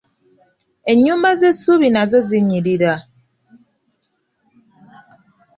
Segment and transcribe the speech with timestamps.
[0.91, 2.93] Ennyumba z'essubi nazo zinnyirira